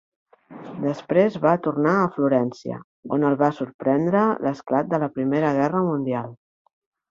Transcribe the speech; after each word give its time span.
Després 0.85 1.35
va 1.43 1.51
tornar 1.67 1.91
a 1.97 2.07
Florència, 2.15 2.79
on 3.19 3.27
el 3.31 3.37
va 3.43 3.51
sorprendre 3.59 4.25
l'esclat 4.49 4.93
de 4.97 5.03
la 5.07 5.13
Primera 5.19 5.55
Guerra 5.61 5.87
Mundial. 5.93 6.37